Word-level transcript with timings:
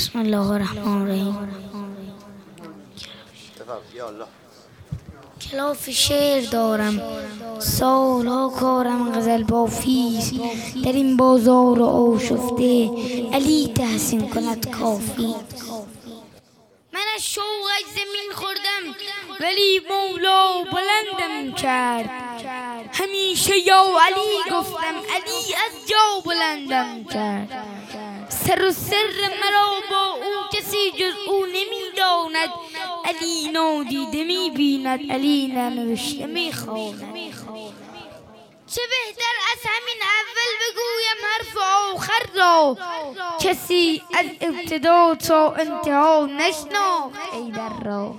بسم 0.00 0.18
الله 0.18 0.50
الرحمن 0.50 1.02
الرحیم. 1.02 1.48
کلاف 5.50 5.90
شعر 5.90 6.42
دارم. 6.50 7.02
سالها 7.58 8.48
کارم 8.60 9.12
غزل 9.12 9.42
بافی 9.44 10.18
در 10.84 10.92
این 10.92 11.16
بازار 11.16 11.82
آشفته 11.82 12.90
علی 13.32 13.72
تحسین 13.76 14.28
کند 14.28 14.70
کافی. 14.70 15.34
من 16.92 17.06
از 17.14 17.24
شوق 17.24 17.66
زمین 17.94 18.30
خوردم 18.34 18.84
ولی 19.40 19.80
مولا 19.90 20.64
بلندم 20.72 21.54
کرد. 21.54 22.10
همیشه 22.92 23.58
یا 23.58 23.82
علی 23.82 24.56
گفتم 24.58 24.94
علی 24.94 25.54
از 25.54 25.88
جا 25.88 26.20
بلندم 26.24 27.04
کرد. 27.04 27.48
سر 28.50 28.64
و 28.64 28.72
سر 28.72 29.30
مرا 29.42 29.80
با 29.90 30.06
او 30.12 30.48
کسی 30.52 30.90
جز 30.90 31.14
او 31.28 31.46
نمی‌داند 31.46 32.48
علی 33.04 33.48
نادیده 33.52 34.24
می‌بیند 34.24 35.12
علی 35.12 35.46
ننوشته 35.46 36.26
می‌خواند 36.26 37.00
چه 38.66 38.80
بهتر 38.90 39.34
از 39.52 39.60
همین 39.64 40.02
اول 40.02 40.52
بگویم 40.62 41.18
حرف 41.30 41.56
آخر 41.94 42.26
را 42.34 42.76
کسی 43.40 44.02
از 44.14 44.26
ابتدا 44.40 45.14
تا 45.14 45.52
انتها 45.52 46.26
نشناخت 46.26 47.34
ایدر 47.34 47.84
را 47.84 48.14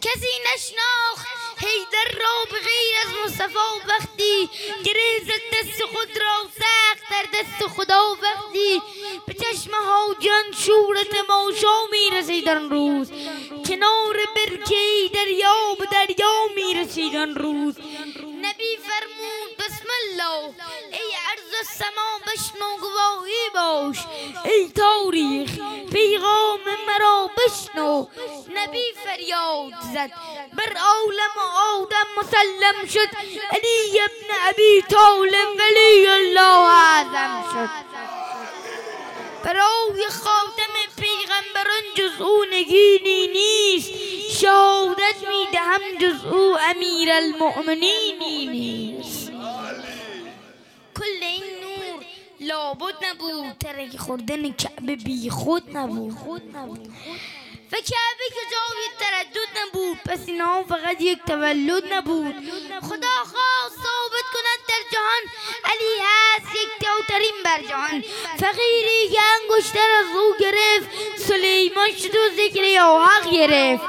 کسی 0.00 0.28
نشناخت 0.54 1.43
حیدر 1.64 2.18
را 2.20 2.44
به 2.50 2.58
غیر 2.58 2.94
از 3.04 3.10
مصطفی 3.24 3.88
وقتی 3.88 4.50
گریزت 4.84 5.42
دست 5.52 5.84
خود 5.84 6.18
را 6.20 6.48
سخت 6.58 7.10
در 7.10 7.38
دست 7.38 7.66
خدا 7.76 8.16
وقتی 8.22 8.82
به 9.26 9.34
چشم 9.34 9.70
جان 10.20 10.52
شور 10.66 10.96
تماشا 11.02 11.86
می 11.90 12.48
آن 12.48 12.70
روز 12.70 13.10
کنار 13.68 14.16
برکه 14.36 15.10
دریا 15.14 15.74
به 15.78 15.86
دریا 15.86 16.32
می 16.56 17.16
آن 17.16 17.34
روز 17.34 17.78
نبی 18.42 18.76
فرمود 18.76 19.56
بسم 19.58 19.88
الله 20.02 20.44
ای 20.92 21.12
عرض 21.30 21.68
سما 21.68 22.20
بشنو 22.26 22.76
گواهی 22.80 23.50
باش 23.54 23.98
ای 24.44 24.68
مرا 24.68 24.93
بشنو. 27.46 28.06
نبی 28.54 28.84
فریاد 29.04 29.72
زد. 29.94 30.10
بر 30.54 30.72
عالم 30.76 31.36
آدم 31.74 32.06
مسلم 32.18 32.86
شد. 32.86 33.16
علی 33.50 34.00
ابن 34.00 34.48
ابی 34.48 34.82
طالب 34.90 35.48
ولی 35.58 36.06
الله 36.06 36.58
اعظم 36.58 37.44
شد. 37.52 37.70
برای 39.44 40.04
خاتم 40.08 40.74
پیغمبران 41.00 41.84
جز 41.94 42.20
او 42.20 42.44
نگینی 42.44 43.26
نیست. 43.26 43.90
شهادت 44.40 45.16
می‌دهم 45.28 45.98
جز 46.00 46.24
او 46.24 46.58
امیر 46.58 47.12
المؤمنینی 47.12 48.46
نیست. 48.46 49.23
لابد 52.48 52.94
نبود. 53.04 53.58
ترک 53.60 53.96
خوردن 53.96 54.52
کعبه 54.52 54.96
بی 54.96 55.30
خود 55.30 55.76
نبود. 55.76 56.14
خود 56.14 56.56
نبود 56.56 56.86
و 57.72 57.76
کعبه 57.76 58.26
که 58.28 58.42
جای 58.52 58.82
تردد 59.00 59.58
نبود. 59.60 59.98
پس 60.06 60.28
اینا 60.28 60.62
فقط 60.62 61.00
یک 61.00 61.18
تولد 61.26 61.92
نبود. 61.92 62.34
خدا 62.82 63.16
خواست 63.32 63.76
ثابت 63.86 64.26
کند 64.34 64.60
در 64.68 64.82
جهان 64.92 65.22
علی 65.64 65.94
هست 66.04 66.48
یک 66.62 66.86
تاوترین 66.86 67.34
بر 67.44 67.62
جهان. 67.68 68.04
فقیری 68.38 69.08
که 69.12 69.20
انگشتر 69.34 69.90
از 70.00 70.16
او 70.16 70.34
گرفت 70.40 71.18
سلیمان 71.18 71.90
شد 71.98 72.16
و 72.16 72.28
ذکر 72.36 72.64
یا 72.64 73.04
حق 73.06 73.30
گرفت. 73.30 73.84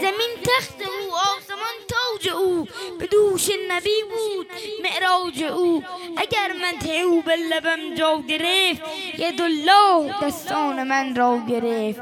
زمین 0.00 0.30
تخت 0.44 0.82
او 0.82 1.14
آسمان 1.14 1.74
تاج 1.88 2.28
او 2.34 2.66
به 3.04 3.08
دوش 3.10 3.50
نبی 3.68 4.02
بود 4.10 4.46
معراج 4.82 5.42
او. 5.42 5.84
اگر 6.16 6.52
من 6.52 7.02
او 7.02 7.22
به 7.22 7.36
لبم 7.36 7.94
جا 7.94 8.22
گرفت 8.28 8.82
ید 9.18 9.40
الله 9.40 10.14
دستان 10.22 10.82
من 10.82 11.16
را 11.16 11.40
گرفت. 11.48 12.00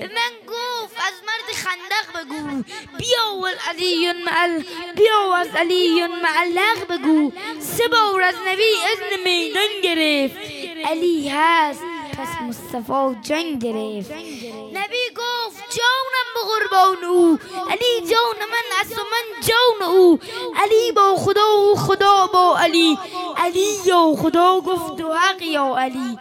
به 0.00 0.10
من 0.14 0.32
گفت 0.48 0.96
از 0.96 1.14
مرد 1.26 1.48
خندق 1.62 2.20
بگو. 2.20 2.62
بیا 2.98 3.34
و 3.42 3.46
علی 3.68 4.12
معل 4.12 4.62
بیا 4.96 5.34
از 5.34 5.48
علی 5.56 6.06
معلق 6.06 6.86
بگو. 6.90 7.32
سه 7.60 7.88
بار 7.88 8.22
از 8.22 8.34
نبی 8.46 8.70
اذن 8.92 9.22
میدان 9.24 9.80
گرفت. 9.82 10.36
علی 10.84 11.28
هست 11.28 11.82
پس 12.18 12.42
مصطفی 12.42 13.16
جان 13.22 13.58
گرفت. 13.58 14.10
نبی 14.72 15.04
گفت 15.16 15.58
جانم 15.76 16.09
به 16.34 16.40
قربان 16.40 17.04
او 17.04 17.38
علی 17.70 18.00
جان 18.00 18.38
من 18.50 18.76
از 18.80 18.92
من 18.92 19.40
جان 19.48 19.88
او 19.88 20.18
علی 20.62 20.92
با 20.92 21.16
خدا 21.16 21.56
و 21.56 21.76
خدا 21.76 22.26
با 22.26 22.58
علی. 22.58 22.98
علی 23.36 23.80
یا 23.84 24.14
خدا 24.22 24.60
گفت 24.60 25.00
و 25.00 25.14
حق 25.14 25.42
یا 25.42 25.76
علی. 25.78 26.18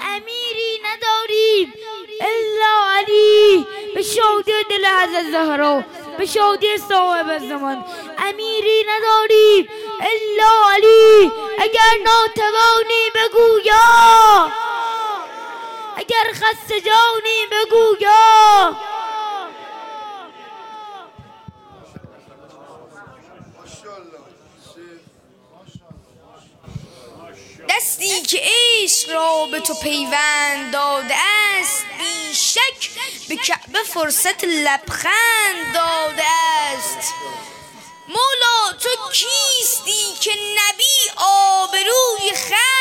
امیری 0.00 0.80
نداریم 0.84 1.74
الا 2.20 2.98
علی. 2.98 3.66
به 3.94 4.02
شادی 4.02 4.52
دل 4.70 4.86
حضرت 4.86 5.30
زهرا 5.30 5.82
به 6.18 6.26
شادی 6.26 6.78
صاحب 6.88 7.38
زمان. 7.38 7.84
امیری 8.18 8.84
نداریم 8.88 9.68
الا 10.00 10.74
علی. 10.74 11.32
اگر 11.58 12.02
ناتوانی 12.04 13.10
بگو 13.14 13.58
یا. 13.64 14.52
اگر 15.96 16.32
خسته 16.32 16.80
جانی 16.80 17.46
بگو 17.52 17.96
یا 27.88 27.94
دستی 27.94 28.22
که 28.22 28.40
عشق 28.42 29.10
را 29.10 29.46
به 29.46 29.60
تو 29.60 29.74
پیوند 29.74 30.72
داده 30.72 31.14
است. 31.14 31.84
بیشک 31.98 32.90
به 33.28 33.36
کعبه 33.36 33.78
فرصت 33.94 34.44
لبخند 34.44 35.74
داده 35.74 36.24
است. 36.24 37.12
مولا 38.08 38.78
تو 38.78 38.88
کیستی 39.12 40.14
که 40.20 40.30
نبی 40.30 41.10
آبروی 41.16 42.36
خلق 42.36 42.77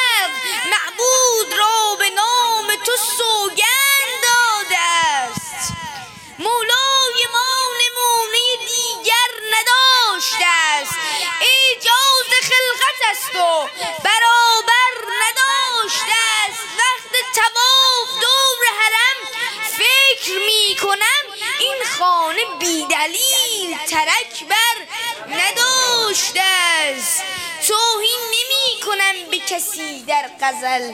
کسی 29.39 30.03
در 30.03 30.29
غزل 30.41 30.93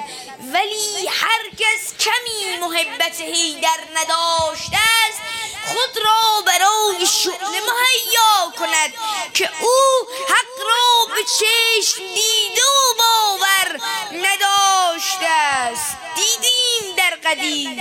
ولی 0.54 1.08
هرگز 1.08 1.94
کمی 2.00 2.58
محبت 2.62 3.18
در 3.62 4.02
نداشته 4.02 4.78
است. 4.78 5.22
خود 5.68 6.04
را 6.04 6.42
برای 6.46 7.06
شعله 7.06 7.59
مهیا 7.62 8.52
کند 8.59 8.94
که 9.34 9.50
او 9.62 10.08
حق 10.30 10.68
را 10.68 11.16
به 11.16 11.22
چشم 11.24 11.98
دیده 11.98 12.62
و 12.62 12.94
باور 12.98 13.80
نداشته 14.12 15.28
است. 15.28 15.98
دیدیم 16.16 16.96
در 16.98 17.16
قدیم 17.30 17.76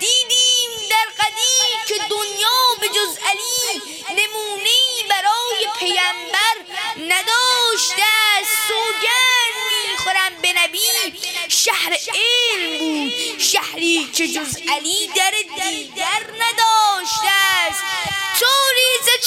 دیدیم 0.00 0.88
در 0.90 1.24
قدیم 1.24 1.78
که 1.86 1.94
دنیا 2.10 2.74
به 2.80 2.88
جز 2.88 3.18
علی 3.30 3.82
نمونه 4.10 5.08
برای 5.08 5.66
پیامبر 5.78 6.56
نداشته 6.98 8.02
است. 8.02 8.50
سوگند 8.68 9.51
نبی 10.78 11.18
شهر 11.48 11.92
علم 12.14 12.78
بود. 12.78 13.38
شهری 13.38 14.08
که 14.12 14.28
جز 14.28 14.56
علی 14.56 15.06
در 15.16 15.34
دیگر 15.64 16.22
نداشته 16.40 17.28
است. 17.68 17.82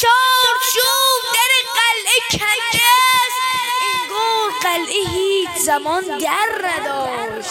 چار 0.01 0.55
شوم 0.73 1.21
در 1.33 1.51
قلعه 1.75 2.19
کنگه 2.31 2.83
است. 3.15 3.41
انگار 3.91 4.51
قلعه 4.61 5.03
هیچ 5.13 5.49
زمان 5.65 6.17
در 6.17 6.67
نداشت. 6.67 7.49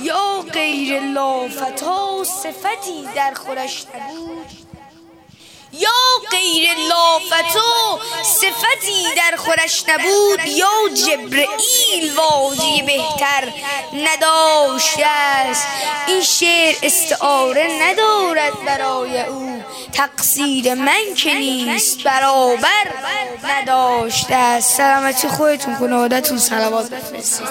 یا 0.00 0.44
غیر 0.52 1.00
لافتا 1.00 2.24
صفتی 2.24 3.08
در 3.14 3.34
خورش 3.34 3.86
نبود. 3.94 4.33
غیر 6.34 6.68
لافتو 6.88 8.00
صفتی 8.22 9.04
در 9.16 9.36
خورش 9.36 9.84
نبود 9.88 10.46
یا 10.46 10.68
جبرئیل 10.94 12.16
واژه 12.16 12.82
بهتر 12.86 13.52
نداشته 13.92 15.06
است 15.06 15.66
این 16.06 16.22
شعر 16.22 16.74
استعاره 16.82 17.68
ندارد 17.82 18.64
برای 18.66 19.20
او. 19.20 19.62
تقصیر 19.92 20.74
من 20.74 21.14
که 21.16 21.34
نیست 21.34 22.02
برابر 22.02 22.86
نداشته 23.44 24.34
است 24.34 24.76
سلامتی 24.76 25.28
خودتون 25.28 25.76
کنه 25.76 25.94
عادتون 25.94 26.38
سلوات 26.38 26.90
بفرستید. 26.90 27.48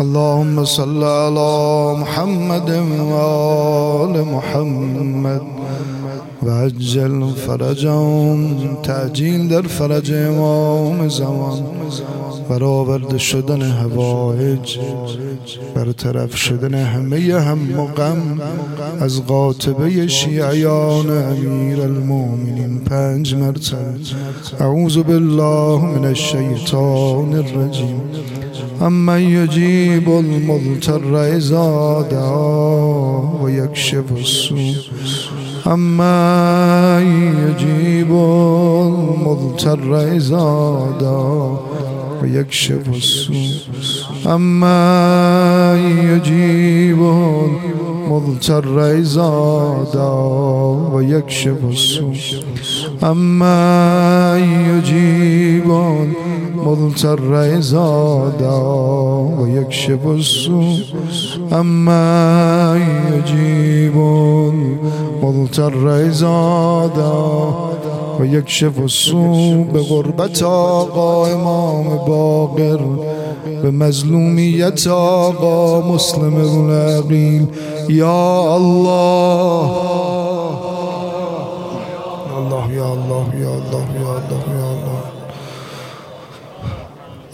اللهم 0.00 0.64
صل 0.64 1.02
على 1.02 1.96
محمد 1.98 2.70
وآل 3.10 4.22
محمد. 4.22 5.42
و 6.42 6.50
عجل 6.50 7.26
فرجهم 7.46 8.56
تعجیل 8.82 9.48
در 9.48 9.62
فرج 9.62 10.12
امام 10.12 11.08
زمان. 11.08 11.58
برآورده 12.48 13.18
شدن 13.18 13.62
هوایج 13.62 14.78
برطرف 15.74 16.36
شدن 16.36 16.74
همه 16.74 17.40
هم 17.40 17.80
و 17.80 17.86
غم 17.86 18.40
از 19.00 19.26
قاطبه 19.26 20.06
شیعیان 20.06 21.10
امیر 21.10 21.80
المؤمنین 21.80 22.78
پنج 22.78 23.34
مرتبه. 23.34 23.78
اعوذ 24.60 24.96
بالله 24.98 25.84
من 25.84 26.04
الشیطان 26.04 27.34
الرجیم. 27.34 28.00
اما 28.80 29.18
یجیب 29.18 29.83
المضطر 30.08 31.16
اذا 31.16 32.06
دعا 32.10 33.20
و 33.42 33.50
یکشف 33.50 34.12
السوء. 34.16 34.74
اما 35.66 37.00
یجیب 37.00 38.12
المضطر 38.12 39.94
اذا 39.94 40.86
دعا. 41.00 41.58
و 42.22 42.26
یکشف 42.26 42.88
السوء 42.88 43.46
اما 44.26 45.76
یجیب 46.02 47.02
المضطر 47.02 48.78
اذا 48.78 49.86
دعا 49.94 50.96
و 50.96 51.02
یکشف 51.02 51.64
السوء 51.64 52.14
اما 53.02 54.36
یجیب 54.68 55.66
مضطر 56.66 57.34
اذا 57.34 58.32
دعا 58.40 59.24
و 59.24 59.48
یکشف 59.48 60.06
السوء 60.06 60.78
اما 61.52 62.76
یجیب 63.10 63.96
مضطر 65.22 65.88
اذا 65.88 66.90
دعا 66.96 67.73
و 68.20 68.26
یکشف 68.26 68.78
السوء 68.78 69.64
به 69.72 69.80
غربت 69.80 70.42
آقا 70.42 71.26
امام 71.26 71.96
باقر 72.06 72.78
به 73.62 73.70
مظلومیت 73.70 74.86
آقا 74.86 75.80
مسلم 75.80 76.36
ابن 76.70 77.48
یا 77.88 78.54
الله. 78.54 79.70
الله 82.38 82.72
یا 82.72 82.92
الله 82.92 83.26
یا 83.40 83.52
الله 83.52 83.86
یا 84.00 84.12
الله 84.16 84.44
یا 84.58 84.66
الله. 84.74 85.04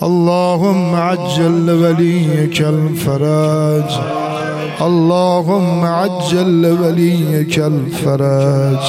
اللهم 0.02 0.94
عجل 0.94 1.66
لوليك 1.66 2.62
الفرج 2.62 4.29
اللهم 4.80 5.84
عجل 5.84 6.62
لوليك 6.62 7.58
الفرج. 7.58 8.84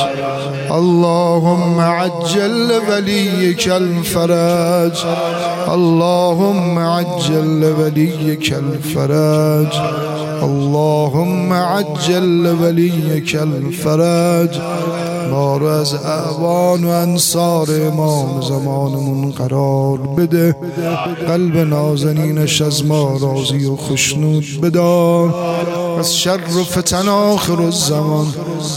اللهم 0.72 1.80
عجل 1.80 2.68
لوليك 2.68 3.68
الفرج. 3.68 4.98
اللهم 5.74 6.80
عجل 6.80 7.62
لوليك 7.62 8.54
الفرج. 8.54 9.74
اللهم 10.44 11.54
عجل 11.54 12.44
لوليك 12.44 13.36
الفرج. 13.36 14.60
ما 15.32 15.82
از 15.82 15.94
اعوان 15.94 16.84
و 16.86 16.90
انصار 16.90 17.68
امام 17.88 18.42
زمانمون 18.42 19.32
قرار 19.32 19.98
بده. 19.98 20.56
قلب 21.28 21.58
نازنینش 21.58 22.62
از 22.62 22.86
ما 22.86 23.18
راضی 23.22 23.66
و 23.66 23.76
خشنود 23.76 24.44
بدار 24.62 25.34
از 26.00 26.18
شر 26.18 26.58
و 26.58 26.64
فتن 26.64 27.08
آخر 27.08 27.62
الزمان 27.62 28.28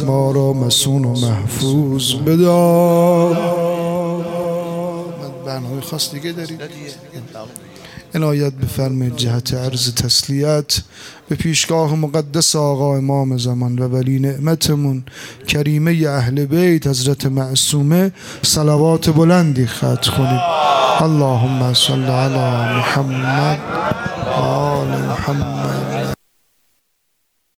ما 0.06 0.30
را 0.30 0.52
مسون 0.52 1.04
و 1.04 1.20
محفوظ 1.20 2.14
بدار. 2.14 3.34
برنامه 5.46 5.80
خاص 5.80 6.10
دیگه 6.10 6.32
دارید 6.32 6.60
عنایت 8.14 8.52
بفرمایید 8.52 9.16
جهت 9.16 9.54
عرض 9.54 9.94
تسلیت. 9.94 10.80
به 11.28 11.34
پیشگاه 11.34 11.94
مقدس 11.94 12.56
آقا 12.56 12.96
امام 12.96 13.36
زمان 13.36 13.78
و 13.78 13.88
ولی 13.88 14.18
نعمتمون 14.18 15.04
کریمه 15.48 16.08
اهل 16.08 16.44
بیت 16.44 16.86
حضرت 16.86 17.26
معصومه 17.26 18.12
صلوات 18.42 19.10
بلندی 19.10 19.66
خط 19.66 20.06
کنید 20.06 20.40
اللهم 21.00 21.74
صل 21.74 22.04
علی 22.04 22.78
محمد 22.78 23.58
آل 24.36 24.88
محمد. 24.88 25.93